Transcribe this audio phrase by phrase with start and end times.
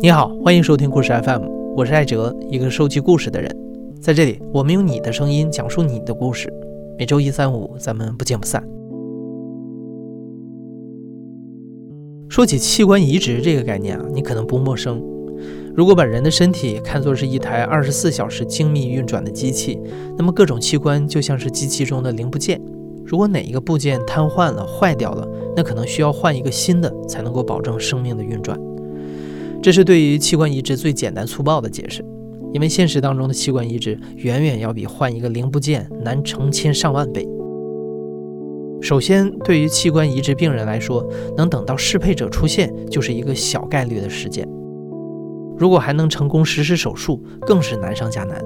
[0.00, 1.42] 你好，欢迎收听故事 FM，
[1.74, 3.50] 我是艾哲，一个收集故事的人。
[4.00, 6.48] 在这里，我们用你的声音讲述你的故事。
[6.96, 8.62] 每周一、三、五，咱们不见不散。
[12.28, 15.02] 说起器官移植这个概念啊，你可能不陌生。
[15.74, 19.80] 如果把人的身体看作是一台二十四小时精密运转的机器，
[20.16, 22.60] 那么各种器官就像是机器中的零部件。
[23.04, 25.26] 如果哪一个部件瘫痪了、坏掉了，
[25.56, 28.56] 那可能需要换一个新的，才能够保证生命的运转。
[29.68, 32.02] 这是对于器官移植最简单粗暴的解释，
[32.54, 37.28] 因为现实当中的器官移植远远要比换一个零部件难成千上万倍。
[38.80, 44.48] 首先，对于器官移植病人来说，能等到适配者出现就是一个小概率的事件。
[45.58, 48.42] 如果还能成功实施手术，更是难上加难。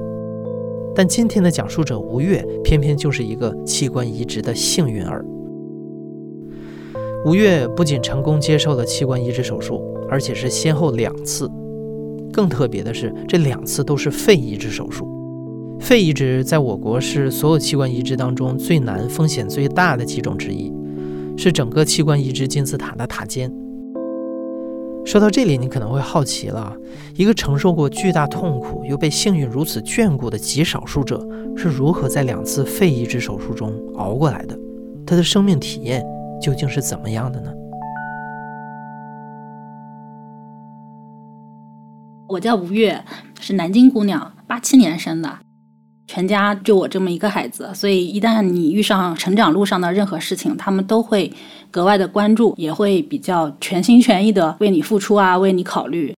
[0.93, 5.25] 但今天的讲述者吴越，偏偏就是一个器官移植的幸运儿。
[7.25, 9.81] 吴越不仅成功接受了器官移植手术，
[10.13, 11.51] 而且是先后两次。
[12.31, 15.09] 更特别的是，这两次都是肺移植手术。
[15.81, 20.71] 肺移植在我国是所有器官移植当中最难、风险最大的几种之一，
[21.35, 23.51] 是整个器官移植金字塔的塔尖。
[25.03, 26.77] 说到这里，你可能会好奇了：
[27.17, 31.27] 一个承受过巨大痛苦又被幸运如此眷顾的极少数者，
[31.57, 34.59] 是如何在两次肺移植手术中熬过来的？
[35.07, 36.05] 他的生命体验
[36.41, 37.51] 究竟是怎么样的呢？
[42.33, 42.99] 我叫吴越，
[43.41, 45.39] 是南京姑娘，八七年生的，
[46.07, 51.31] 全家就我这么一个孩子，所以一旦你遇上成长路上的任何事情，他们都会
[51.71, 56.15] 格外的关注，也会比较全心全意的为你付出啊，为你考虑。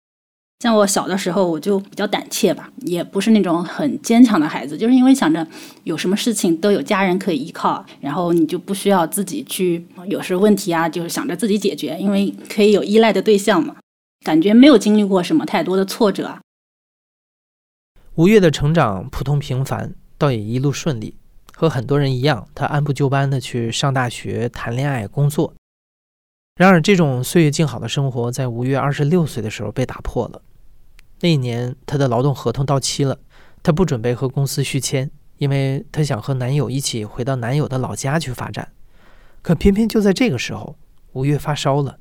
[0.59, 5.45] 像我小的时候，我就比较胆怯吧，也不是那种很坚强的孩子，就是因为想着
[5.83, 13.75] 有什么事情都有家人可以依靠，然后你就不需要自己去，有时问题啊，就是想着自己解决，因为可以有依赖的对象嘛。
[14.23, 16.39] 感觉没有经历过什么太多的挫折。
[18.15, 21.17] 吴越的成长普通平凡，倒也一路顺利。
[21.55, 25.53] 和很多人一样，他按部就班的去上大学、谈恋爱、工作。
[26.55, 30.41] 然而，这种岁月静好的生活在吴越二十六岁的时候被打破了。
[31.21, 33.19] 那一年，他的劳动合同到期了，
[33.61, 38.71] 他不准备和公司续签，因为他想和男友一起回到男友的老家去发展。
[39.41, 40.75] 可偏偏就在这个时候，
[41.13, 41.99] 吴越发烧了。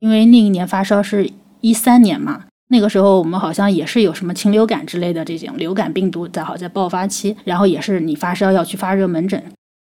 [0.00, 1.30] 因为那一年发烧是
[1.60, 9.42] 一三年嘛，那个时候我们好像也是有什么禽流感之类的这种流感病毒在好在爆发期，然后也是你发烧要去发热门诊，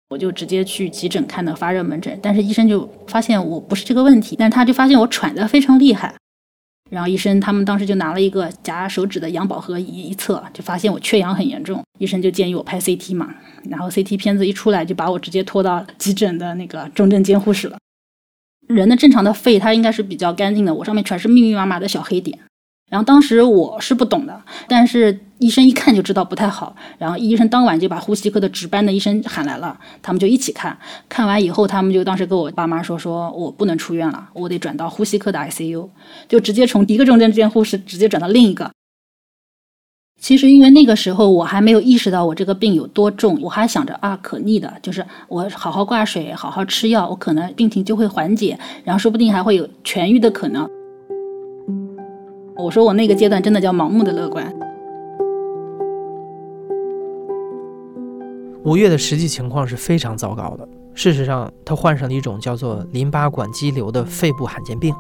[0.09, 6.15] 我就直接去急诊看的发热门诊，但是医生就发现我不是这个问题，但他就发现我喘得非常厉害，
[6.91, 13.35] 然后医生他们当时就拿了一个夹手指的氧饱和仪一测，就发现我缺氧很严重，医生就建议我拍 CT 嘛，
[13.69, 17.77] 然后 CT 片子一出来就把我直接拖到急诊的那个重症监护室了。
[18.67, 20.75] 人的正常的肺，它应该是比较干净的。
[20.75, 22.39] 我上面全是密密麻麻的小黑点，
[22.91, 26.75] 然后当时我是不懂的，但是医生一看就知道不太好。
[26.99, 30.77] 然后医生当晚就把呼吸科的值班的医生喊来了，他们就一起看。
[31.09, 35.89] 看完以后，他们就当时跟我爸妈说：“说我不能出院了，我得转到呼吸科的 ICU，
[36.29, 38.71] 就直接从一个重症监护室直接转到另一个。”
[40.19, 50.69] 其实，因为那个时候我还没有意识到我这个病有多重，我还想着啊，可逆的，就是我好好挂水，好好吃药，我可能病情就会缓解，然后说不定还会有痊愈的可能。
[52.57, 54.53] 我说我那个阶段真的叫盲目的乐观。
[58.65, 60.67] 五月的实际情况是非常糟糕的。
[60.95, 64.93] 事实上，他患上了一种叫做淋巴管肌瘤的肺部罕见病，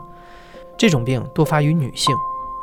[0.77, 2.15] 这种病多发于女性。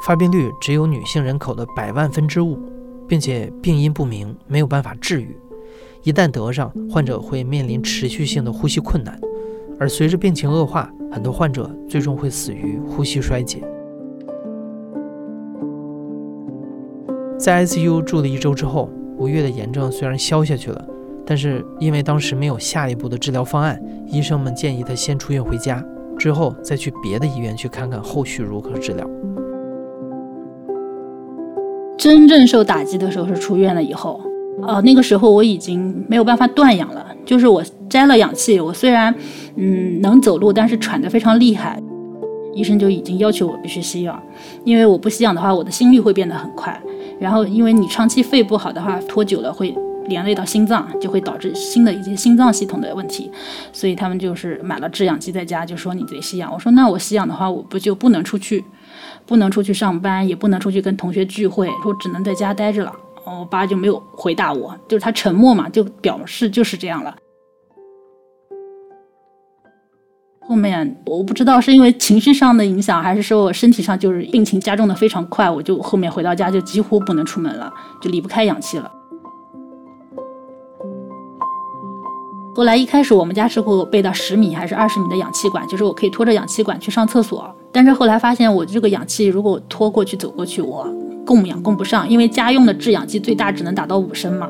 [0.06, 2.60] 发病率只有女性人口的百万分之五，
[3.08, 5.38] 并且病因不明，没有办法治愈。
[6.04, 9.18] 一旦得上，患者会面临持续性的呼吸困难，
[9.80, 13.64] 而随着病情恶化，很多患者最终会死于呼吸衰竭。
[17.40, 20.86] 在 ICU 住了一周之后，吴越的炎症虽然消下去了，
[21.26, 25.82] 但是因为当时没有下一步的治疗方案，医生们建议他先出院回家，
[26.18, 29.10] 之后再去别的医院去看看后续如何治疗。
[32.04, 34.20] 真正受打击的时候是出院了以后，
[34.68, 39.16] 呃，那个时候我已经没有办法断氧了，就是我摘了氧气，我虽然
[39.56, 41.82] 嗯能走路，但是喘得非常厉害，
[42.54, 44.22] 医生就已经要求我必须吸氧，
[44.66, 46.78] 因为我不吸氧的话，我的心率会变得很快，
[47.22, 49.74] 然后因为你长期肺不好的话，拖久了会
[50.08, 53.32] 连累到心脏，就会导致新的一些心脏系统的问题，
[53.72, 56.52] 所以他们就是买了制氧机在家，就说你得吸氧。
[56.54, 58.62] 我说那我吸氧的话，我不就不能出去？
[59.34, 62.94] 不能出去上班，也不能出去跟同学聚会，说只能在家待着了。
[63.26, 67.16] 我爸就没有回答我，就是他沉默嘛，就表示就是这样了。
[70.40, 78.92] 后面我不知道是因为情绪上的影响，还是说我身体上就是病情加重的非常快，我就后面回到家就几乎不能出门了，就离不开氧气了。
[82.56, 87.50] 后来一开始我们家是给我备到十米还是二十米的氧气管，就是我可以拖着氧气管去上厕所。
[87.72, 90.88] 但是后来发现我这个氧气如果拖过去走过去，我
[91.26, 94.48] 供氧供不上，因为家用的制氧机最大只能达到五升嘛。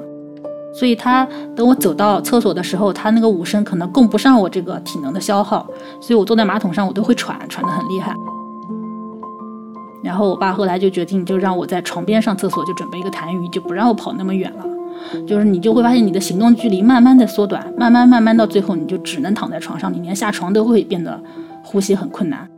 [0.75, 5.65] 所以他等我走到厕所的时候，他那个五升可能供不上我这个体能的消耗，
[6.01, 8.13] 所以我坐在马桶上我都会喘，喘得很厉害。
[10.03, 14.65] 然后我爸后来就决定，就让我在床边上厕所，就准备一个痰盂，就不让我跑那么远了。
[15.27, 21.19] 就是你就会发现你的行动距离慢慢的缩短，慢慢慢慢到最后你就只能躺在床上，你连下床都会变得
[21.63, 22.49] 呼吸很困难。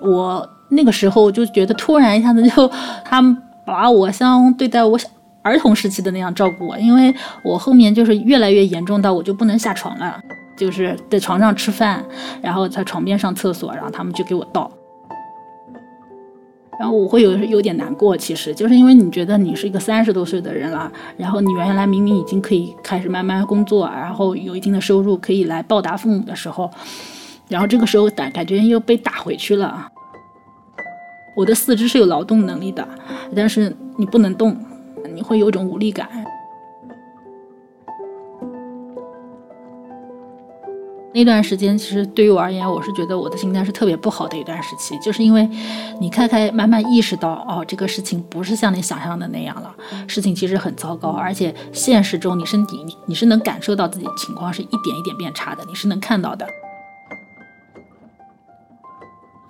[0.00, 0.48] 我。
[0.70, 2.68] 那个时候就觉得突然一下子就，
[3.04, 4.98] 他们把我像对待我
[5.42, 7.14] 儿童时期的那样照顾我，因为
[7.44, 10.18] 我后面就是越来越严重到我就不能下床了，
[10.56, 12.02] 就是在床上吃饭，
[12.42, 14.68] 然后在床边上厕所，然后他们就给我倒，
[16.78, 26.70] 然后我会有有点难过，其实就是因为你觉得你是一个三十多岁的人了，然后你原来明明已经可以开始慢慢工作，然后有一定的收入可以来报答父母的时候，
[27.48, 29.88] 然后这个时候感感觉又被打回去了。
[31.36, 32.86] 我的四肢是有劳动能力的，
[33.34, 34.56] 但是你不能动，
[35.14, 36.08] 你会有种无力感。
[41.14, 45.48] 那段时间其实对于我而言，我是觉得我的心态是特别不好的一段时期，就是因为
[46.00, 49.72] 你开开慢慢意识到，哦，这个事情不是像你想象的那样了，
[50.08, 56.44] 事情其实很糟糕，而且现实中你身体你你是能感受到自己情况是一点一点变差的，你是能看到的。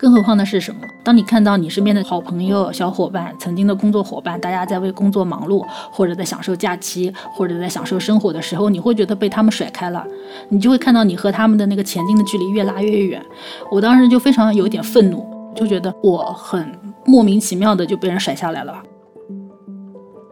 [0.05, 0.83] 更何况的是什么？
[1.03, 10.07] 当你看到你身边的好朋友、小伙伴、曾经的工作伙伴，大家在为工作忙碌，或者在享受假期，或者在享受生活的时候，你会觉得被他们甩开了，
[10.51, 13.25] 你就会看到你和他们的那个前进的距离越拉越远。
[13.71, 16.71] 我当时就非常有一点愤怒，就觉得我很
[17.07, 18.83] 莫名其妙的就被人甩下来了。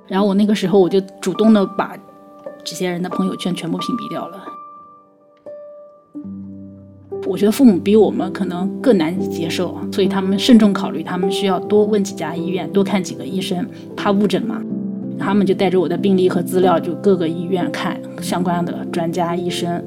[0.07, 1.97] 然后我那个时候我就主动的把
[2.63, 4.45] 这些人的朋友圈全部屏蔽掉了。
[7.27, 13.65] 我觉得父母比我们可能更难以接受，所以他们慎重考虑，他们需要多问几家医院，多看几个医生，
[13.97, 14.61] 怕误诊嘛。
[15.19, 19.81] 他们就带着我的病历和资料，就各个医院看相关的专家医生，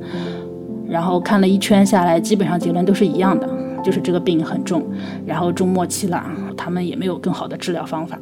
[0.88, 3.50] 然后看了一圈下来，基本上结论都是一样的，
[3.84, 4.82] 就是这个病很重，
[5.26, 6.24] 然后中末期了，
[6.56, 8.18] 他们也没有更好的治疗方法。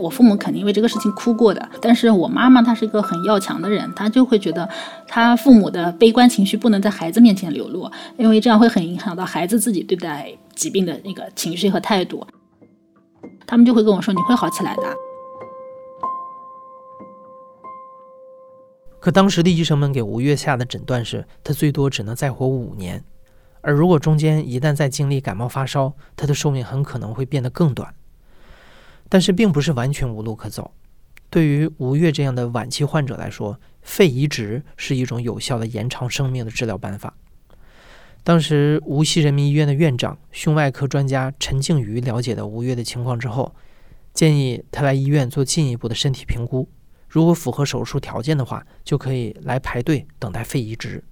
[0.00, 4.68] 我父母肯定为这个事情哭过的，但是我妈妈她是一个很要强的人，她就会觉得，
[5.06, 12.26] 她父母的悲观情绪不能在孩子面前流露，因为这样会很影响到孩子自己对待疾病的那个情绪和态度。
[13.46, 14.82] 他们就会跟我说：“你会好起来的。”
[19.00, 23.02] 可当时的医生们给吴越下的诊断是，他最多只能再活五年，
[23.60, 27.94] 而如果中间一旦再经历感冒发烧，他的寿命很可能会变得更短。
[29.10, 30.72] 但是并不是完全无路可走。
[31.28, 37.14] 对于吴越这样的晚期患者来说，肺移植是一种有效的延长生命的治疗办法。
[38.24, 43.54] 当时无锡人民医院的院长、胸外科专家陈静瑜了解到吴越的情况之后，
[44.12, 46.68] 建议他来医院做进一步的身体评估。
[47.08, 51.02] 如果符合手术条件的话，就可以来排队等待肺移植。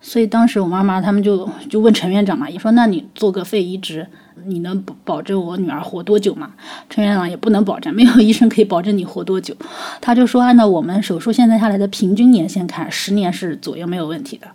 [0.00, 4.06] 所以当时我妈妈他们就就问陈院长嘛，也说那你做个肺移植。
[4.44, 6.52] 你能保保证我女儿活多久吗？
[6.90, 9.56] 陈院长也不能保证，没有医生可以保证你活多久。
[10.00, 14.46] 他就说，按照我们手术现在下来的平均年限看，十年是左右没有问题的。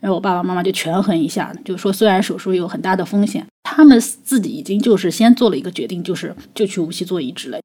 [0.00, 7.58] 然后我爸爸妈妈就权衡一下，就说虽然手术有很大的风险，他们自己已经就是先做了一个决定，就是就去无锡做移植了。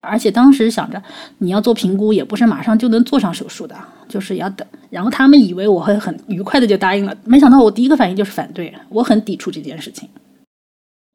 [0.00, 1.02] 而且当时想着
[1.38, 3.76] 你要做评估，也不是马上就能做上手术的，
[4.08, 4.66] 就是要等。
[4.88, 10.08] 然后他们以为我会很愉快的就答应了，没想到我第一个反应就是反对，我很抵触这件事情。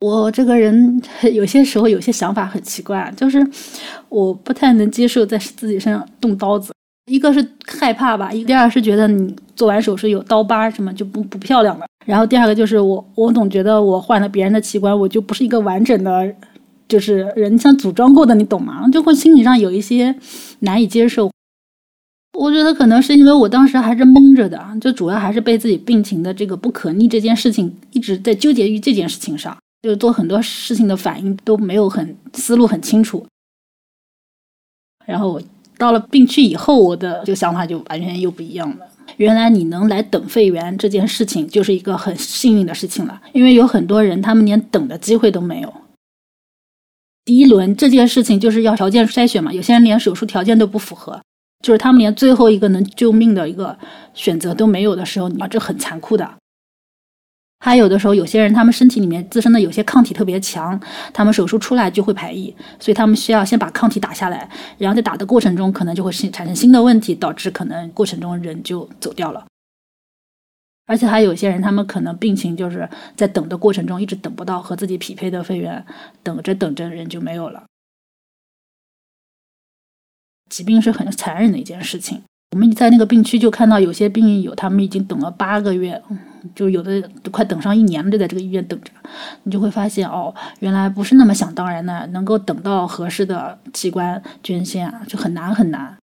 [0.01, 1.01] 我这个人
[1.33, 3.45] 有些时候有些想法很奇怪，就是
[4.09, 6.71] 我不太能接受在自己身上动刀子。
[7.11, 11.85] 一个是害怕吧，第二是觉得你做完手术有刀疤什么就不不漂亮了。
[12.05, 16.35] 然后第二个就是我我总觉得我换了别人的器官，我就不是一个完整的，
[16.87, 18.87] 就是人像组装过的，你懂吗？
[18.89, 20.15] 就会心理上有一些
[20.59, 21.31] 难以接受。
[22.37, 29.55] 我觉得可能是因为我当时还是懵着的，就主要还是被自己病情的这个不可逆这件事情一直在纠结于这件事情上。
[29.81, 33.23] 就做很多事情的反应都没有很思路很清楚，
[35.05, 35.39] 然后
[35.77, 38.87] 到了病区以后，我的这个想法就完全又不一样了。
[39.17, 45.71] 原来你能来等肺源这件事情就是一个很幸运的事情了，因为有很多人他们连等的机会都没有。
[47.25, 51.19] 第一轮这件事情就是要条件筛选嘛，有些人连手术条件都不符合，
[51.65, 53.75] 就是他们连最后一个能救命的一个
[54.13, 56.29] 选择都没有的时候，啊，这很残酷的。
[57.59, 60.79] 还有的时候，有些人他们身体里面自身的有些抗体特别强，
[61.11, 69.43] 他们手术出来就会排异，所以他们需要先把抗体打下来，然后在打的过程中可能就会产生新的问题，导致可能过程中人就走掉了。
[70.85, 75.83] 而且还有些人，他们可能病情就是在等的过程中一直等不到和自己匹配的肺源，
[76.21, 77.63] 等着等着人就没有了。
[80.49, 82.21] 疾病是很残忍的一件事情。
[82.51, 86.01] 我们在那个病区就看到有些病友，他们已经等了八个月，
[86.53, 88.91] 就有的都快等上一年了，就在这个医院等着。
[89.43, 95.97] 你就会发现，哦，原来不是那么想当然的，能够等到合适的器官捐献啊，就很难很难。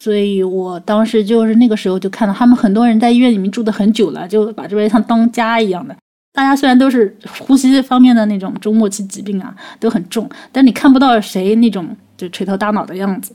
[0.00, 5.96] 所以我当时就是那个时候就看到他们很多人在医院里面住的很久了，就把这边像当家一样的。
[6.32, 13.32] 大家虽然都是呼吸方面的那种中末期疾病啊，都很重，但你看不到谁那种就垂头大脑的样子。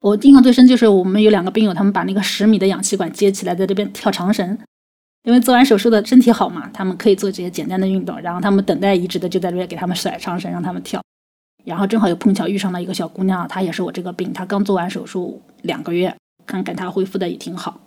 [0.00, 4.58] 我印象最深就是我们有两个病友，他们把那个十米的氧气管接起来，在这边跳长绳。
[5.22, 8.20] 因为做完手术的身体好嘛，他们可以做这些简单的运动。
[8.20, 11.00] 然后他们等待移植的就在这边给他们甩长绳，让他们跳。
[11.64, 16.14] 然后正好又碰巧遇上了一个小姑娘，她也是我这个病，她刚做完手术两个月，
[16.46, 17.80] 看看她恢复的也挺好，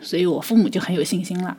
[0.00, 1.56] 所以我父母就很有信心了。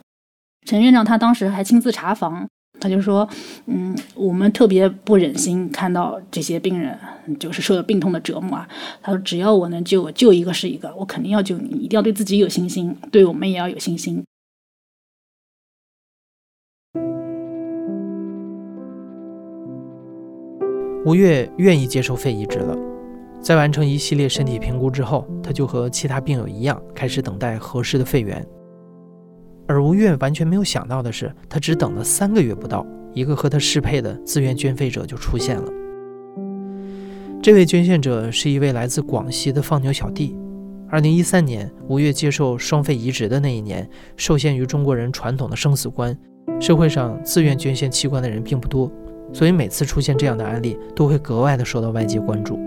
[0.66, 2.48] 陈院长他当时还亲自查房，
[2.80, 3.28] 他就说
[3.66, 6.98] ：“嗯，我们特别不忍心看到这些病人
[7.40, 8.70] 就是受了病痛的折磨啊。”
[9.02, 14.24] 他说：“只要我能救，救一个是一个，我肯定要救你，一定要对自己有信心，对我们也要有信心。”
[21.04, 22.78] 吴越愿意接受肺移植了，
[23.42, 28.46] 在完成一系列身体评估之后，他就和其他病友一样，开始等待合适的肺源。
[29.68, 35.68] 而吴越完全没有想到的是，他只等了三个月不到，一个和他适配的自愿捐肺者就出现了。
[37.42, 40.38] 这位捐献者是一位来自广西的放牛小弟。
[40.88, 46.16] 二零一三年，吴越接受双肺移植的那一年，受限于中国人传统的生死观，
[46.60, 48.92] 社会上自愿捐献器官的人并不多。
[49.34, 52.60] 所以每次出现这样的案例，都会格外的受到外界关注。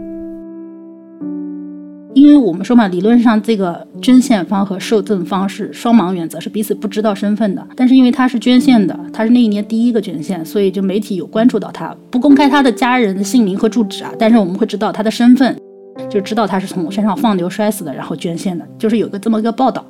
[2.14, 7.66] 因为我们说嘛，理论上这个捐献方和受赠方是双盲原则，是彼此不知道身份的。
[7.74, 14.12] 但是因为他是捐献的，他是那一年第一个捐献，所以就媒体有关注到他，不公开他的家人的姓名和住址啊。
[14.16, 15.58] 但是我们会知道他的身份，
[16.08, 19.84] 就知道他是从身上放牛摔死的，然后捐献的，就是有个这么一个报道。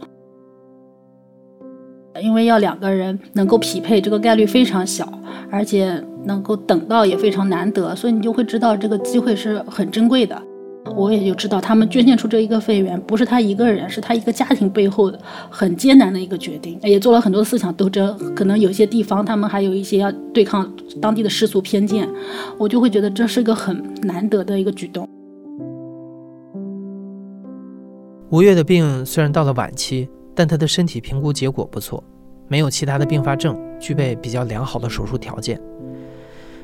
[2.25, 5.07] 因为要两个人能够匹配，这个概率非常小，
[5.51, 6.03] 而且。
[6.27, 10.43] 能够等到也非常难得，所以你就会知道这个机会是很珍贵的。
[10.97, 18.17] 我也就知道他们捐献出这一个肺源，不是他一个人，是他一个家庭背后的很艰难的一个决定，也做了很多思想斗争。
[18.35, 20.67] 可能有些地方他们还有一些要对抗
[20.99, 22.09] 当地的世俗偏见，
[22.57, 25.07] 我就会觉得这是个很难得的一个举动。
[28.31, 32.03] 吴越的病虽然到了晚期，但他的身体评估结果不错，
[32.55, 35.61] 没有其他的并发症，具备比较良好的手术条件。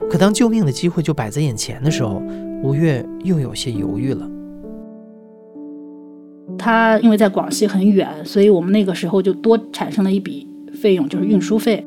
[0.09, 2.23] 可当救命的机会就摆在眼前的时候，
[2.63, 4.31] 吴越又有些犹豫了。
[6.57, 10.47] 他因为在广西很远，所以我们那个时候就多产生了一笔
[10.81, 11.85] 费用，就是运输费。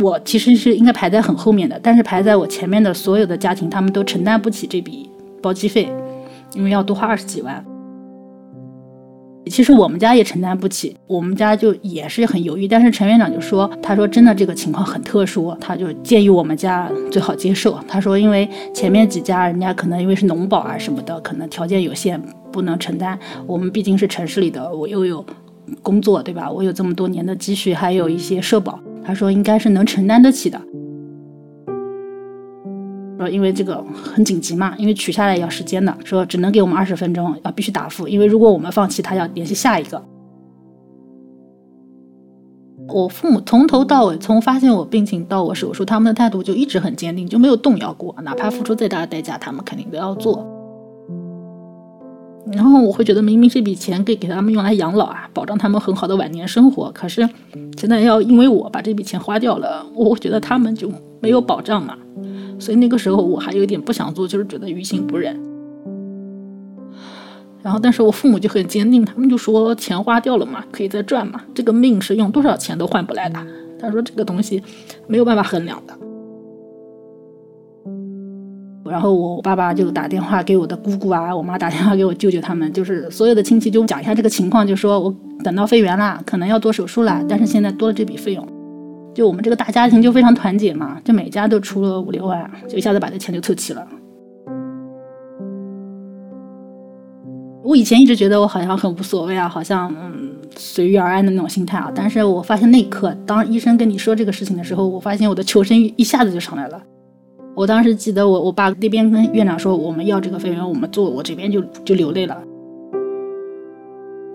[0.00, 5.08] 我其实是应该排在很后面的，但是排在我前面的所有的家庭，他们都承担不起这笔
[5.40, 5.90] 包机费，
[6.52, 7.64] 因为要多花二十几万。
[9.46, 12.66] 其实我们家也承担不起，我们家就也是很犹豫。
[12.66, 17.78] 但是陈院长就说：“他说真的，这个情况很特殊，他就建议我们家最好接受。
[17.86, 22.20] 他说，因为前面几家人家可能因为是农保啊什么的，可能条件有限，
[22.50, 23.18] 不能承担。
[23.46, 25.24] 我们毕竟是城市里的，我又有
[25.82, 26.50] 工作，对吧？
[26.50, 28.80] 我有这么多年的积蓄，还有一些社保。
[29.04, 30.60] 他说应该是能承担得起的。”
[33.18, 40.02] 说因为这个很紧急嘛，因为取下来要时间的，说只能给我们二十分钟，要必须答复，因为如果我们放弃，他要联系下一个。
[42.86, 50.46] 我父母从头到尾，从发现我病情到我手术，他们的态度就一直很坚定，就没有动摇过，哪怕付出再大的代价，他们肯定都要做。
[52.52, 57.26] 然后我会觉得，明明这笔钱可以给他们用来养老啊，保障他们很好的晚年生活，可是
[57.78, 60.92] 现在要因为我把这笔钱花掉了，我觉得他们就
[61.24, 61.96] 没有保障嘛。
[62.60, 65.34] 所以那个时候我还有点不想做，就是觉得于心不忍。
[67.62, 71.40] 然后，但是我父母就很坚定，他们就说钱花掉了嘛，可以再赚嘛。
[71.54, 73.38] 这个命是用多少钱都换不来的。
[73.80, 74.62] 他说这个东西
[75.06, 75.94] 没有办法衡量的。
[78.84, 88.46] 然后我爸爸就打电话给我的姑姑啊，我妈打电话给我舅舅他们，就是所有的亲戚就讲一下这个情况，就说我等到肺源了，可能要做手术了，但是现在多了这笔费用。
[89.14, 93.86] 就我们这个大家庭就非常团结嘛，就每家都出了五六万，就一下子把这钱就凑齐了。
[97.62, 101.90] 我以前一直觉得我好像很无所谓啊，好像嗯随遇而安的那种心态啊。
[101.94, 106.82] 但是我发现那一刻，当医生跟你说这个事情的时候，我发现我的求生欲一下子就上来了。
[107.54, 112.34] 我当时记得我我爸那边跟院长说我们要这个费用，我们做，我这边就就流泪了。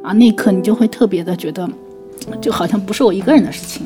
[0.02, 1.70] 啊，那一刻你就会特别的觉得，
[2.40, 3.86] 就好像不是我一个人的事情。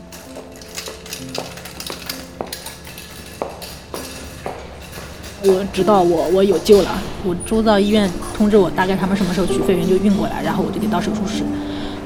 [5.46, 6.90] 我知道我我有救了，
[7.26, 11.44] 我周到医院通知我大概他们什么时候取肺源就运过来，然后我就得到手术室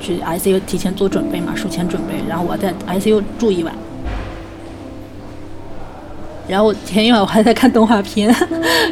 [0.02, 3.72] 去 ICU 提前做准备嘛，术前准备，然后我在 ICU 住一晚，
[6.48, 8.34] 然后前一晚我还在看动画片，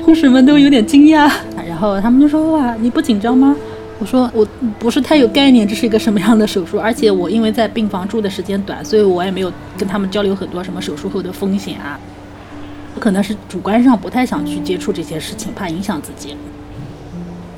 [0.06, 1.28] 护士们都有点惊讶，
[1.68, 3.56] 然后他们就说哇你不紧张吗？
[3.98, 4.46] 我说我
[4.78, 12.00] 不是太有概念这是一个什么样的手术，而且我因为在病房住的时间短，所以我也没有跟他们交流很多什么手术后的风险啊。
[13.00, 16.36] 可能是主观上不太想去接触这些事情，怕影响自己，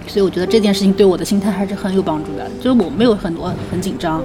[0.08, 2.50] 所以我觉得这件事情对我的心态还是很有帮助的。
[2.62, 4.24] 就是我没有很多很紧张，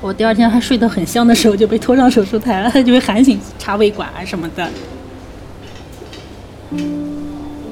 [0.00, 4.68] 我第二天还睡得很香的时候就被拖上手术台了，就被喊醒插胃管啊什么的。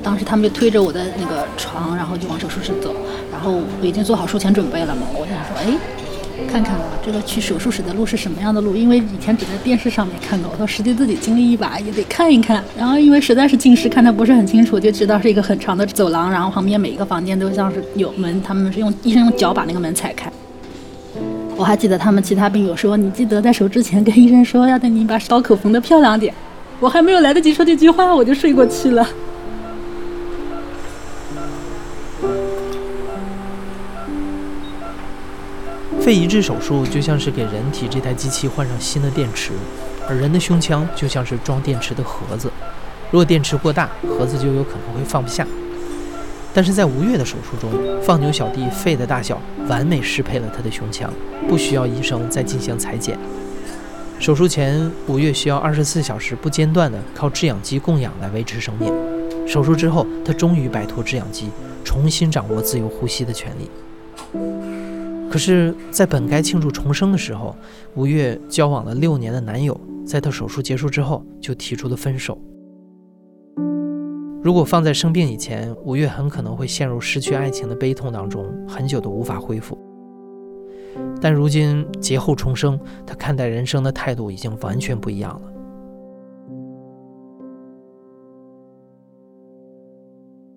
[0.02, 2.94] 当时他们就推着我的那个床，然后就往手术室走，
[3.30, 6.01] 然后我已经做好术前准备了嘛，我想说，哎。
[6.50, 8.74] 看看啊这个去手术室的路是什么样的路？
[8.76, 12.62] 因为以前只在电视上面看过，我说实际自己经历一把也得看一看。
[12.78, 20.30] 然后因为实在是近视，看的不是很清楚，就知道是一个很长的走廊，然后旁边每一个房间都像是有门，他们是用医生用脚把那个门踩开。
[21.56, 26.32] 我还记得他们其他病友说：“你记得在手之前跟医生说，要等你把刀口缝得漂亮点。”
[26.80, 29.06] 我还没有来得及说这句话，我就睡过去了。
[36.00, 39.52] 肺移植手术就像是给人体这台机器换上新的电池，
[40.08, 42.50] 而人的胸腔就像是装电池的盒子。
[43.10, 45.46] 如果电池过大，盒子就有可能会放不下。
[46.54, 47.70] 但是在吴越的手术中，
[48.02, 51.12] 放牛小弟肺的大小完美适配了他的胸腔，
[51.48, 53.16] 不需要医生再进行裁剪。
[54.18, 58.92] 手术前，吴越需要二十四小时不间断的靠制氧机供氧来维持生命。
[59.46, 61.48] 手术之后，他终于摆脱制氧机，
[61.84, 63.70] 重新掌握自由呼吸的权利。
[65.32, 67.56] 可是，在本该庆祝重生的时候，
[67.94, 72.38] 吴越交往了六年的男友，在他手术结束之后就提出了分手。
[74.42, 79.78] 如果放在生病以前，吴越很可能会陷入失去爱情的悲痛当中，很久都无法恢复。
[81.18, 85.51] 但如今劫后重生，他看待人生的态度已经完全不一样了。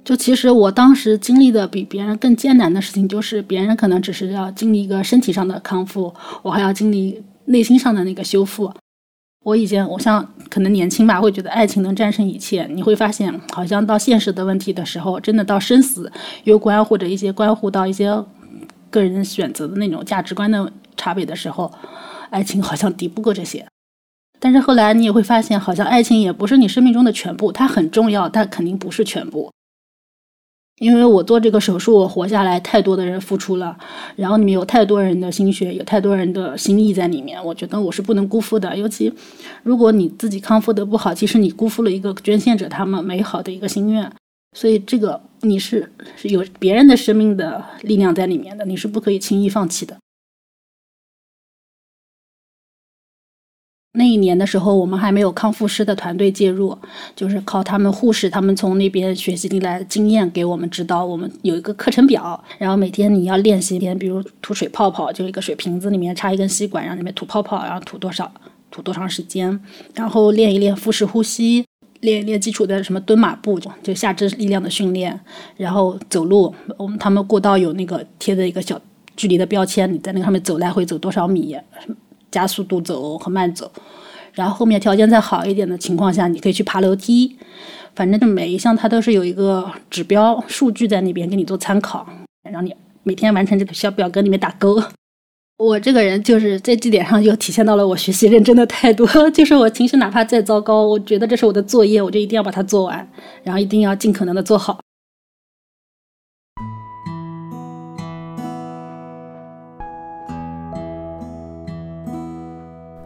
[0.05, 6.13] 就其实我当时经历的比别人更艰难的事情，就是别人可能只是要经历一个身体上的康复，
[6.43, 8.71] 我还要经历内心上的那个修复。
[9.43, 12.67] 我以前我像可能年轻吧，会觉得爱情能战胜一切。
[12.71, 16.11] 你会发现，好像到现实的问题的时候，真的到生死
[16.43, 18.23] 攸关或者一些关乎到一些
[18.91, 21.71] 个人选择的那种价值观的差别的时候，
[22.29, 23.65] 爱情好像敌不过这些。
[24.39, 29.51] 但是后来你也会发现，好像爱情也不是你生命中的全部，它很重要，但肯定不是全部。
[30.79, 33.77] 因为我做这个手术，我活下来，太多的人付出了，
[34.17, 38.75] 然后里面有太多人的心血，有太多人的心意在里面，我觉得我是不能辜负的。
[38.75, 39.11] 尤其
[39.63, 44.11] 如果你自己康复的不好，其实你辜负了一个捐献者他们美好的一个心愿。
[44.57, 49.97] 所以这个你是是有别人的生命的力量在里面的，你是不可以轻易放弃的。
[53.95, 56.77] 那一年的时候，我们还没有康复师的团队介入，
[57.15, 61.05] 就是靠他们护士，他们从那边学习进来的经验给我们指导。
[61.05, 68.29] 我们有一个课程表，然后每天你要练习一点，比如吐水泡泡，就一个水瓶子里面插一根吸管，让里面吐泡泡，然后吐多少，
[68.69, 69.59] 吐多长时间，
[69.93, 71.65] 然后练一练腹式呼吸，
[72.01, 75.17] 练一练基础的什么蹲马步，就下肢力量的训练，
[75.55, 78.79] 然后走路，我们他们过道有那个贴的一个小
[79.15, 81.55] 距离的标签，你在那个上面走来回走多少米。
[82.35, 83.71] 加速度走和慢走，
[84.33, 87.37] 然后后面条件再好一点的情况下，你可以去爬楼梯。
[87.95, 92.05] 反正就每一项它都是有一个指标数据在那边给你做参考，
[92.51, 94.83] 让你每天完成这个小表格里面打勾。
[95.57, 103.09] 我这个人就是在这点上又体现到了我学习认真的态度， 就是我情绪哪怕再糟糕，我觉得这是我的作业，我就一定要把它做完，
[103.43, 104.77] 然后一定要尽可能的做好。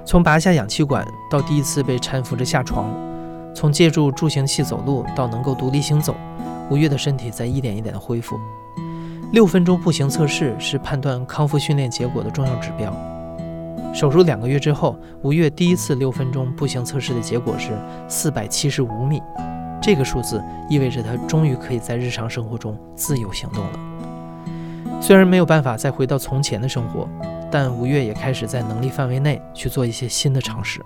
[0.09, 2.91] 从拔下氧气管到第一次被搀扶着下床，
[3.53, 6.15] 从借助助行器走路到能够独立行走，
[6.67, 8.39] 吴越的身体在一点一点的恢复。
[9.33, 12.91] 六分钟步行测试是判断康复训练结果的重要指标。
[13.93, 17.69] 手术两个月之后，吴越第一次六分钟步行测试的结果是
[18.07, 19.21] 四百七十五米，
[19.79, 24.99] 这个数字意味着他终于可以在日常生活中自由行动了。
[24.99, 27.07] 虽然没有办法再回到从前的生活，
[27.51, 30.79] 但吴越也开始在能力范围内去做一些新的尝试。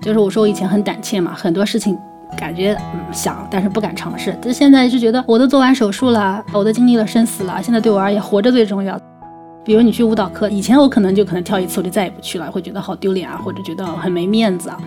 [0.00, 1.98] 就是我说我以前很胆怯嘛，很多事情
[2.38, 4.36] 感觉嗯想，但是不敢尝试。
[4.40, 9.00] 但现在是觉得我都做完手术了，我都经历了生死了，现在对我而言活着最重要。
[9.64, 14.78] 比如你去舞蹈课，以前我可能就可能跳一次我就再也不去了，会觉得好丢脸啊，或者觉得很没面子啊。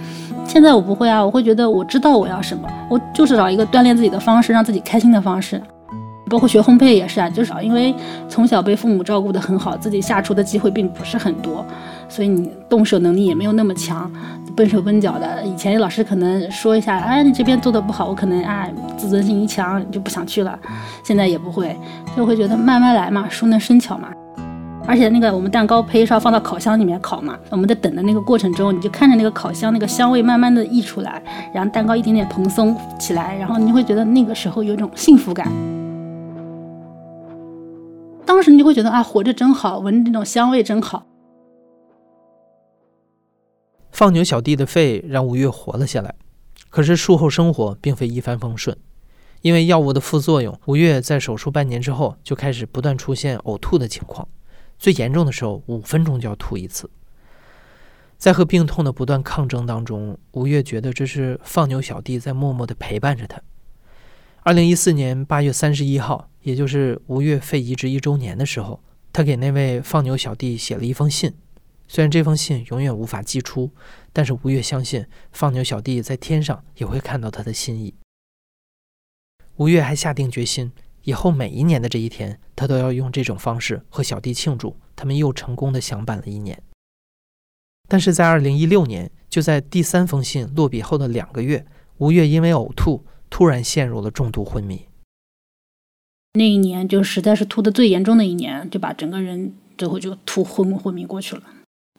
[0.45, 5.61] 现在我不会啊，我会觉得我知道我要什么，我就是找一个锻炼自己的方式，让自己开心的方式。
[6.29, 7.93] 包括学烘焙也是啊，就是因为
[8.27, 11.65] 从小被父母照顾得很好，自己下厨的机会并不是很多，
[12.07, 14.09] 所以你动手能力也没有那么强，
[14.55, 15.43] 笨手笨脚的。
[15.43, 20.57] 以前老师可能说一下，哎，你这边做的不好，我可能啊自尊心一强就不想去了。
[21.03, 21.75] 现在也不会，
[22.15, 24.09] 就会觉得慢慢来嘛，熟能生巧嘛。
[24.87, 31.21] 而且那个我们蛋糕胚是要放到烤箱里面烤嘛，我们在等的那个过程中，你就看着那个烤箱那个香味慢慢的溢出来，
[31.53, 35.47] 然后蛋糕一点点蓬松起来，然后你会觉得那个时候有种幸福感。
[38.39, 41.05] 当时你就会觉得啊，活着真好，闻这种香味真好。
[43.91, 46.15] 放牛小弟的肺让吴越活了下来，
[46.69, 48.77] 可是术后生活并非一帆风顺，
[49.41, 54.25] 因为药物的副作用，吴越在手术半年之后就开始不断出现呕吐的情况。
[54.77, 56.89] 最严重的时候，五分钟就要吐一次。
[58.17, 63.41] 在和病痛的不断抗争当中，吴越觉得这是放牛小弟在默默的陪伴着他。
[64.41, 71.33] 二零一四年八月三十一号，也就是吴越肺移植一周年的时候，他给那位放牛小弟写了一封信。
[71.87, 73.71] 虽然这封信永远无法寄出，
[74.13, 77.93] 但是吴越相信放牛小弟在天上也会看到他的心意。
[79.57, 80.71] 吴越还下定决心。
[81.03, 86.61] 以后每一年的这一天，他都要用这种方式和小弟庆祝，他们又成功的相伴了一年。
[87.87, 91.65] 但是在二零一六年，就在第三封信落笔后的两个月，
[91.97, 94.81] 吴越因为呕吐，突然陷入了重度昏迷。
[96.33, 101.41] 那一年就实在是吐的最严重的一年，就把整个人最后就吐昏昏迷过去了。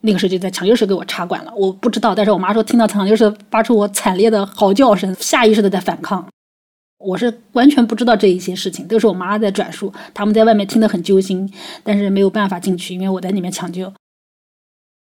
[0.02, 6.26] 那个时候就在抢救室给我插管了，我不知道，但是我妈说听到抢救室发出我惨烈的嚎叫声，下意识的在反抗。
[6.98, 9.92] 我是完全不知道这一些事情，都是我妈在转述。
[10.14, 13.92] 他们在外面听得很揪心，但是没有办法进去，因为我在里面抢救。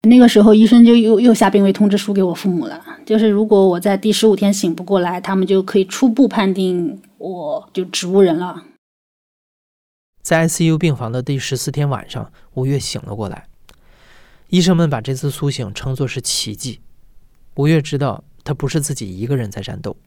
[0.07, 8.63] 那个时候，医生就又又下病危通知书给我父母了，就是如果我在第十五天醒不过来，他们就可以初步判定我就植物人了。
[10.21, 13.47] 在 ICU 病房的第十四天晚上，吴越醒了过来。
[14.47, 16.79] 医生们把这次苏醒称作是奇迹。
[17.55, 19.97] 吴越知道，他不是自己一个人在战斗。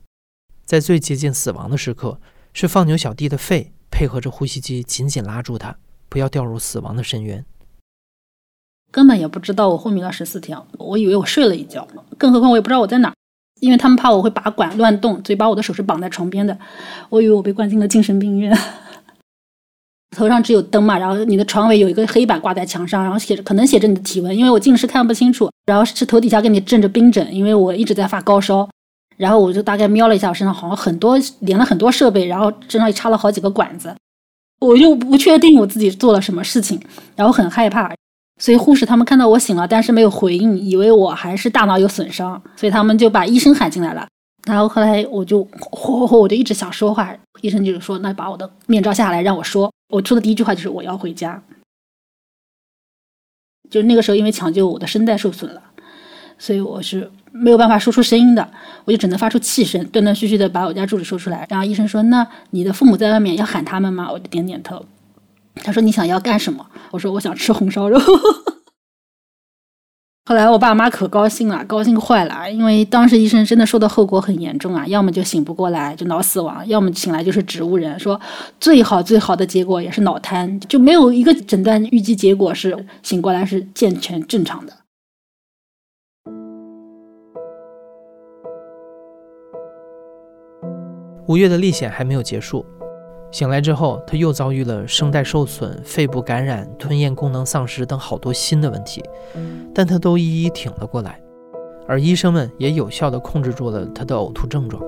[0.65, 2.19] 在最接近死亡的时刻，
[2.55, 5.77] 是放牛小弟的肺配合着呼吸机紧紧拉住他，
[6.09, 7.45] 不要掉入死亡的深渊。
[8.93, 11.85] 根本也不知道我昏迷了十四天，我以为我睡了一觉，
[12.17, 13.15] 更何况我也不知道我在哪儿，
[13.61, 16.57] 因为他们怕我会拔管乱动，所以把我的手是绑在床边的。
[17.09, 18.57] 我以为我被关进了精神病院，
[20.17, 28.69] 头上只有灯嘛，然后你的床尾有一个黑板挂在墙上，然后写着可能写着你的体温，因为我近视看不清楚，然后是头底下给你枕着冰枕，因为我一直在发高烧。
[29.19, 33.95] 然后我就大概瞄了一下，我身上好像很多连了很多设备，然后身上也插了好几个管子，
[34.59, 36.81] 我就不确定我自己做了什么事情，
[37.15, 37.93] 然后很害怕，
[38.43, 44.05] 所以护士他们看到我醒了，但是没有回应，以为我还是大脑有损伤，所以他们就把医生喊进来了。
[44.45, 51.41] 然后后来我就嚯嚯，我就一直想说话，医生就是说，那把我的面罩下来让我说，我说的第一句话就是我要回家。
[53.71, 55.63] 就那个时候，因为抢救，我的声带受损了，
[56.37, 57.09] 所以我是。
[57.35, 58.47] 没有办法说出声音的，
[58.85, 61.47] 我就只能发出气声，断断续续的把我家住址说出来。
[61.49, 64.85] 然后医生说：“那你的父母在外面要喊他们吗？”我就点点头。
[65.57, 67.99] 他说：“你想要干什么？”我说：“我想吃红烧肉。
[70.25, 77.99] ”后来我爸妈可高兴了，高兴坏了，因为当时医生真的说的后果很严重啊，要么就醒不过来，就脑死亡；要么醒来就是植物人。
[77.99, 78.19] 说
[78.61, 84.73] 最好最好的结果也是脑瘫，就没有一个诊断预计结果是醒过来是健全正常的。
[91.27, 92.65] 五月的历险还没有结束，
[93.33, 99.03] 醒来之后，他又遭遇了声带受损、肺部感染、吞咽功能丧失等好多新的问题，
[99.75, 101.19] 但他都一一挺了过来，
[101.89, 104.83] 而医生们也有效地控制住了他的呕吐症状。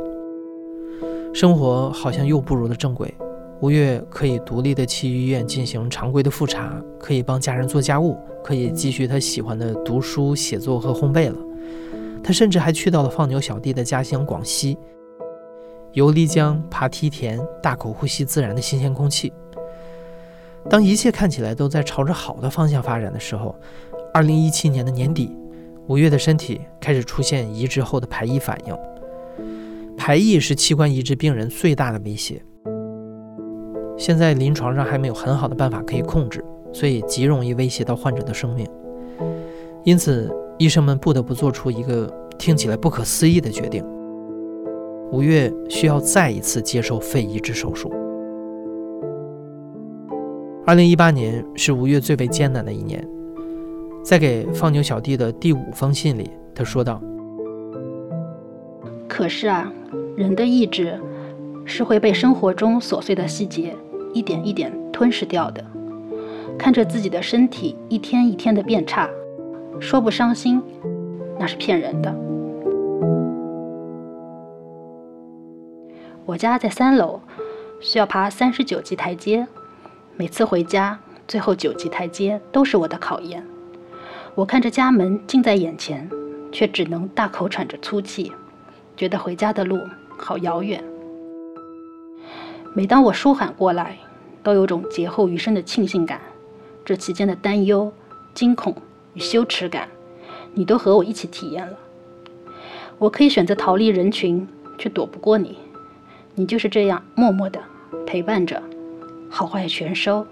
[1.33, 3.13] 生活好像又步入了正轨，
[3.61, 11.37] 吴越可以独立地去医院进行常规的复查，可以帮家人做家务，可以继续他喜欢的读书、写作和烘焙了。
[12.23, 14.77] 他甚至还去到了放牛小弟的家乡广西。
[15.95, 19.33] 游漓江、爬梯田，大口呼吸自然的新鲜空气。
[20.69, 23.55] 当一切看起来都在朝着好的方向发展的时候，
[24.13, 25.31] 二零一七年的年底，
[25.87, 28.77] 吴越的身体开始出现移植后的排异反应。
[29.97, 32.43] 排异是器官移植病人最大的威胁。
[33.97, 38.67] 现在临床上还没有很好的办法可以控制，所以极容易威胁到患者的生命。
[39.85, 40.29] 因此，
[40.59, 43.85] 医生们不得不做出一个听起来不可思议的决定：
[45.13, 47.93] 吴越需要再一次接受肺移植手术。
[50.67, 53.07] 二零一八年是吴越最为艰难的一年，
[54.03, 57.01] 在给放牛小弟的第五封信里，他说道。
[59.07, 59.71] 可是啊，
[60.17, 60.99] 人的意志
[61.65, 63.77] 是会被生活中琐碎的细节
[64.13, 65.65] 一点一点吞噬掉的。
[66.59, 69.09] 看着自己的身体一天一天的变差，
[69.79, 70.63] 说不伤心，
[71.39, 72.15] 那是骗人的。
[76.27, 77.21] 我家在三楼，
[77.81, 79.47] 需要爬三十九级台阶，
[80.17, 83.47] 每次回家，最后九级台阶都是我的考验。
[84.35, 86.09] 我看着家门近在眼前，
[86.51, 88.33] 却只能大口喘着粗气。
[88.97, 89.79] 觉得回家的路
[90.17, 90.83] 好遥远。
[92.73, 93.99] 每当我舒缓过来，
[94.43, 96.23] 都有种劫后余生的庆幸感。
[96.87, 97.93] 这期间的担忧、
[98.33, 98.75] 惊恐
[99.13, 99.89] 与羞耻感，
[100.55, 101.77] 你都和我一起体验了。
[102.97, 105.59] 我可以选择逃离人群，却躲不过你。
[106.37, 107.61] 你就是这样默默的
[108.05, 108.61] 陪伴着，
[109.31, 110.27] 好坏全收。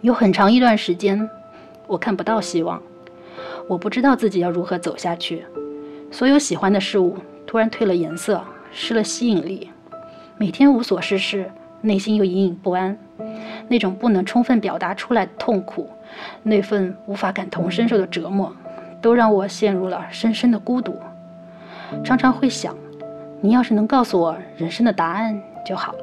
[0.00, 1.28] 有很长一段时间，
[1.86, 2.82] 我看不到希望。
[3.68, 5.44] 我不知道自己要如何走下去，
[6.10, 7.16] 所有喜欢的事物
[7.46, 8.42] 突然褪了颜色，
[8.72, 9.70] 失了吸引力。
[10.36, 11.50] 每天无所事事，
[11.82, 12.98] 内心又隐隐不安，
[13.68, 15.88] 那种不能充分表达出来的痛苦，
[16.42, 18.52] 那份无法感同身受的折磨，
[19.00, 20.98] 都让我陷入了深深的孤独。
[22.04, 22.76] 常常会想，
[23.46, 25.98] 你要是能告诉我人生的答案就好了。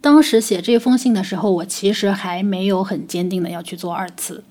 [0.00, 4.44] 当时写这封信的时候，我其实还没有很坚定的要去做二次，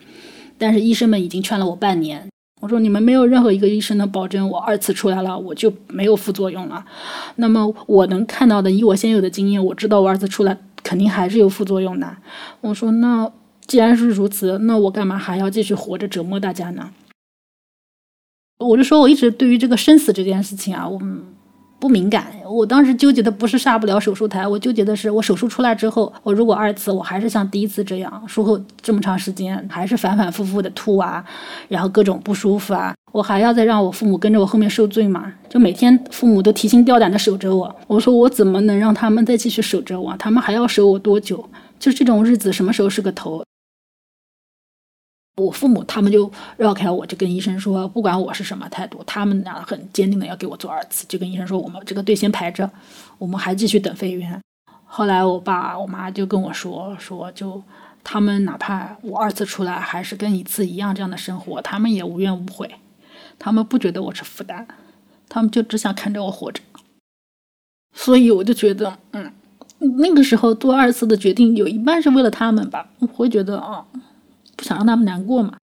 [0.58, 2.28] 但是医生们已经劝了我半年。
[2.60, 6.84] 我说你们没有任何一个医生能保证我二次出来了我就没有副作用了。
[7.38, 12.18] 那么我能看到的，以我现有的经验，我知道我二次出来肯定还是有副作用的。
[12.60, 13.32] 我说那
[13.66, 16.90] 既然是如此，那我干嘛还要继续活着折磨大家呢？
[18.64, 21.00] 我就说我一直对于这个生死这件事情啊，我。
[21.80, 31.22] 不敏感，我当时纠结的不是下不了手术台，我纠结的是我手术出来之后，我如果二次，我还是像第一次这样术后这么长时间，还是反反复复的吐啊，
[31.68, 35.34] 然后各种不舒服啊，我还要再让我父母跟着我后面受罪吗？
[35.50, 40.16] 就每天父母都提心吊胆的守着我，我说我怎么能让他们再继续守着我？
[40.18, 41.44] 他们还要守我多久？
[41.78, 43.44] 就这种日子什么时候是个头？
[45.36, 52.70] 我父母他们就绕开我，就跟医生说，不管我是什么态度，他们俩很坚定的要给我做二次，就跟医生说，我们这个队先排着，
[53.18, 54.40] 我们还继续等肺源。
[54.86, 57.60] 后来我爸我妈就跟我说，说就
[58.04, 62.70] 他们哪怕我二次出来还是跟一次一样这样的生活，他们也无怨无悔，
[63.40, 64.68] 他们不觉得我是负担，
[65.28, 66.62] 他们就只想看着我活着。
[67.96, 69.34] 所以我就觉得，嗯，
[69.98, 73.84] 那个时候做二次的决定有一半是为了他们吧，我会觉得啊。
[74.64, 75.58] 想让他们难过嘛，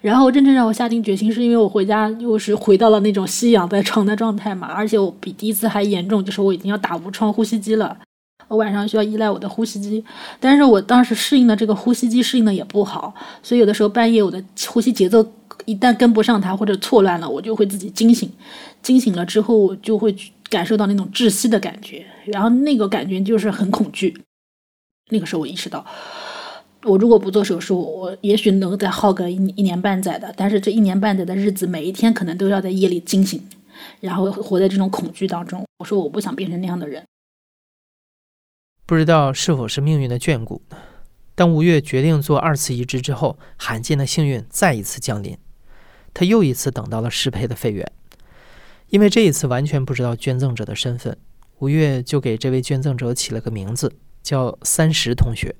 [0.00, 7.98] 然后真正让我下定决心，是因为我回家又是回到了那种吸氧在床的状态嘛，而且我比第一次还严重，就是我已经要打无创呼吸机了，
[8.46, 10.04] 我晚上需要依赖我的呼吸机，
[10.38, 15.26] 但是我当时适应的这个呼吸机适应的也不好，所以有的时候半夜我的呼吸节奏
[15.66, 18.30] 一旦跟不上它或者错乱了，我就会自己惊醒，
[18.80, 20.14] 惊醒了之后我就会
[20.48, 24.16] 感受到那种窒息的感觉，然后那个感觉就是很恐惧，
[25.10, 25.84] 那个时候我意识到。
[26.84, 30.32] 我如果不做手术，我也许能再耗个一一年半载的。
[30.36, 33.42] 但是这一年半载的日子，每一天可能都要在夜里惊醒，
[34.00, 35.64] 然后活在这种恐惧当中。
[35.78, 37.04] 我说我不想变成那样的人。
[38.86, 40.62] 不知道是否是命运的眷顾，
[41.34, 45.36] 当吴越决定做二次移植之后，罕见的幸运再一次降临，
[46.14, 47.90] 他又一次等到了适配的肺源。
[48.88, 51.18] 因为这一次完全不知道捐赠者的身份，
[51.58, 55.54] 吴越就给这位捐赠者起了个名字，叫三十同学。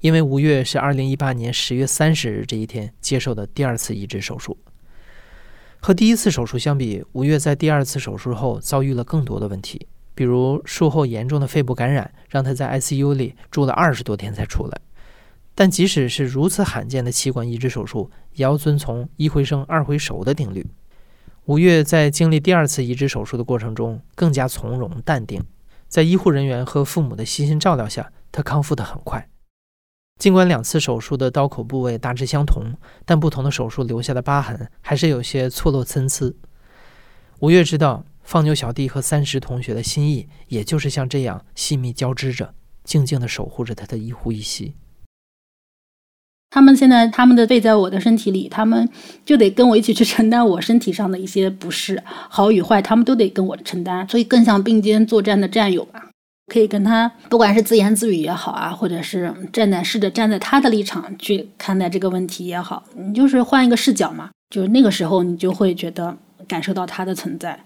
[0.00, 4.56] 因为吴越是二零一八年十月三十日这一天接受的第二次移植手术，
[5.78, 14.80] 和第一次手术相比，吴越在第二次手术后遭遇了更多的问题，比如术后严重的肺部感染，让他在 ICU 里住了二十多天才出来。
[15.54, 20.66] 但即使是如此罕见的器官移植手术，也要遵从一回生二回熟的定律。
[21.44, 25.44] 吴越在经历第二次移植手术的过程中更加从容淡定，
[25.88, 29.28] 在医护人员和父母的悉心照料下，他康复得很快。
[30.20, 32.74] 尽管两次手术的刀口部位大致相同，
[33.06, 36.36] 但不同的手术留下的疤痕还是有些错落参差。
[37.38, 42.52] 吴越知道放牛小弟和三十同学的心意，也就是像这样细密交织着，
[42.84, 44.74] 静静地守护着他的一呼一吸。
[46.50, 48.86] 他们现在他们的背在我的身体里，他们
[49.24, 56.09] 就得跟我一起去承担我身体上的一些不适，好与坏，他们都得跟我承担，所以更像并肩作战的战友吧。
[56.50, 66.16] 可以跟他，不管是自言自语也好啊，或者是站在试着站在他的立场去看待这个问题也好，你就是换一个视角嘛，就是那个时候你就会觉得
[66.48, 67.58] 感受到他的存在。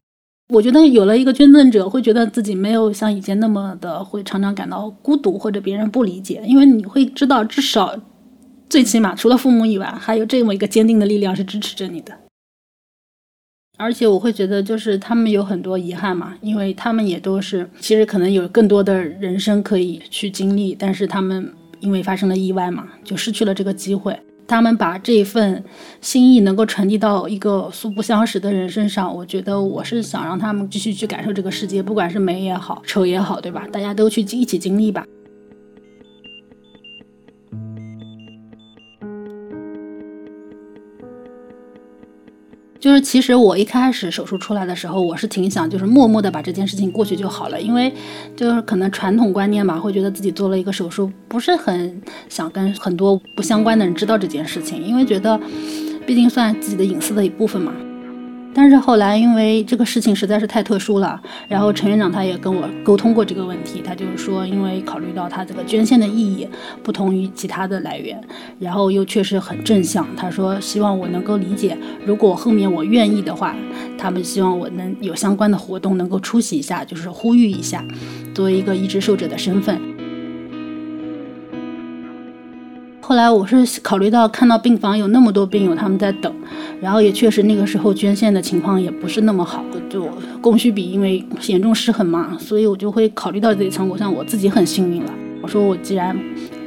[0.52, 7.96] 我觉得有了一个捐赠者，会觉得自己没有像以前那么的会常常感到孤独或者别人不理解，因为你会知道至少。
[8.66, 12.12] 最起码，除了父母以外，还有这么一个坚定的力量是支持着你的。
[13.76, 24.18] 而且我会觉得，就是他们有很多遗憾嘛，因为他们也都是，其实可能有更多的人生可以去经历，但是他们因为发生了意外嘛，就失去了这个机会。
[24.46, 25.64] 他们把这份
[26.00, 33.66] 心意能够传递到一个素不相识的人身上，我觉得我是想让他们继续去感受这个世界，不管是美也好，丑也好，对吧？
[33.72, 35.04] 大家都去一起经历吧。
[42.84, 47.90] 就是其实我一开始手术出来的时候，我是挺想就是默默的把这件事情过去就好了，因为
[48.36, 55.40] 就是可能传统观念吧，会觉得自己做了一个手术，不是很想跟很多不相关的人知道这件事情，因为觉得
[56.06, 57.72] 毕竟算自己的隐私的一部分嘛。
[58.54, 66.48] 但是后来，因为这个事情实在是太特殊了，然后陈院长他也跟我沟通过这个问题，他就是说，因为考虑到他这个捐献的意义
[66.82, 68.18] 不同于其他的来源，
[68.60, 73.56] 然后又确实很正向，他说希望我能够理解，如果后面我愿意的话，
[73.98, 77.84] 他们希望我能有相关的活动能够出席一下，就是呼吁一下，
[78.32, 79.93] 作为一个移植受者的身份。
[83.14, 86.34] 后来我是考虑到看到病房有那么多病友他们在等，
[86.80, 90.08] 然后也确实那个时候捐献的情况也不是那么好，就
[90.40, 93.88] 供需比因为严重失衡嘛， 所以我就会考虑到这一层。
[93.88, 96.18] 我想我自己很幸运了，我说我既然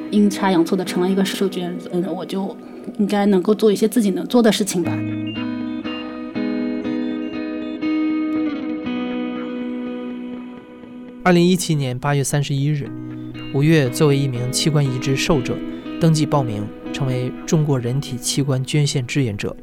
[0.09, 2.55] 阴差阳错的成了一个受捐人，我就
[2.97, 4.97] 应该能够做一些自己能做的事情吧。
[11.25, 12.89] 二零一七年八月三十一日，
[13.53, 15.53] 吴越作为一名器官移植受者。
[15.99, 19.55] 登记报名，成为中国人体器官捐献志愿者。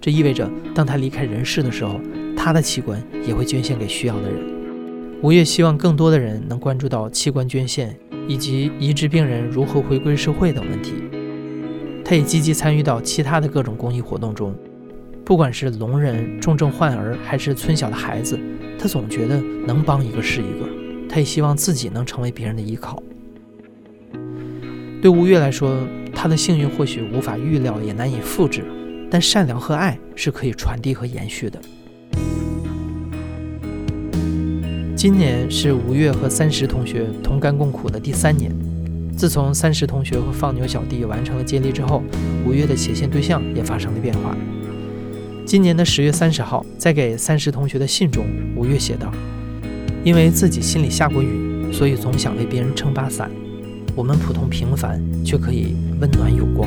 [0.00, 2.00] 这意味着，当他离开人世的时候，
[2.36, 4.40] 他的器官也会捐献给需要的人。
[5.22, 7.94] 吴越希望更多的人能关注到器官捐献
[8.28, 10.94] 以及移植病人如何回归社会等问题。
[12.04, 14.54] 他也积极参与到其他的各种公益活动中，
[15.24, 18.38] 不管是聋人、重症患儿，还是村小的孩子，
[18.78, 20.68] 他总觉得能帮一个是一个。
[21.08, 23.02] 他也希望自己能成为别人的依靠。
[25.00, 25.78] 对吴越来说，
[26.14, 28.62] 他的幸运或许无法预料，也难以复制，
[29.10, 31.58] 但善良和爱是可以传递和延续的。
[34.94, 38.52] 今年是吴越和三十同学同甘共苦的第三年。
[39.16, 42.02] 自从三十同学和放牛小弟完成了接力之后，
[42.46, 44.36] 吴越的写信对象也发生了变化。
[45.46, 49.10] 今年的十月三十号，在给三十同学的信中，吴越写道
[50.04, 53.30] ：“因为自己心里下过雨，所以总想为别人撑把伞。”
[54.00, 56.66] 我们普通平凡，却可以温暖有光。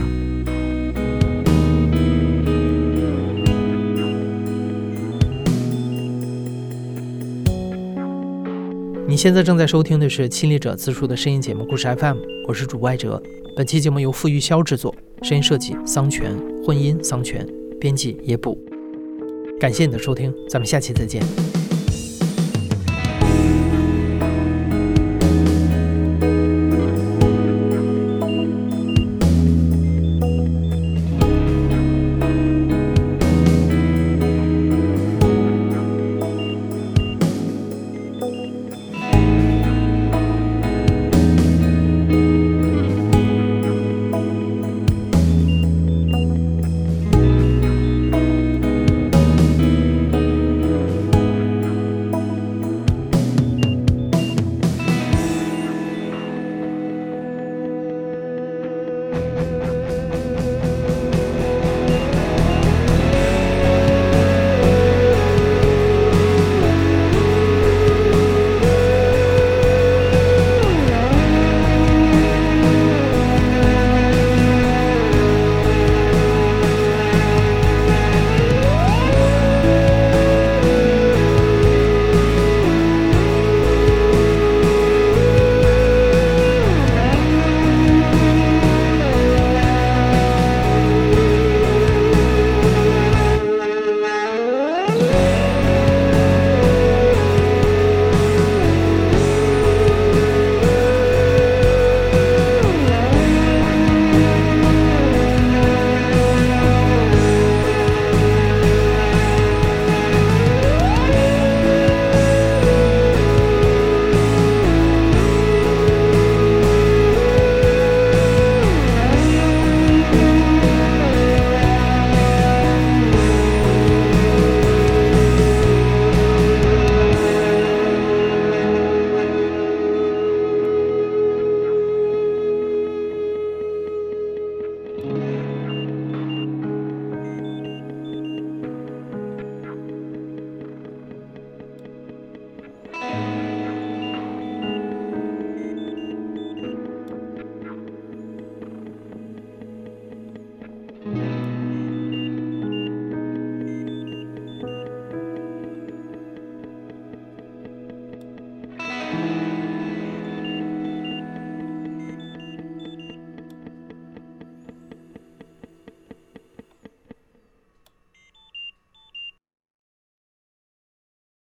[9.08, 12.18] 你现在正在收听的是亲历者自述的声音节目《故事 FM》，
[12.48, 13.20] 我是主播艾哲。
[13.58, 17.44] 本期节目由付玉霄制作，声音设计桑泉，混音桑泉，
[17.82, 18.56] 编辑野捕。
[19.60, 21.24] 感谢你的收听，咱们下期再见。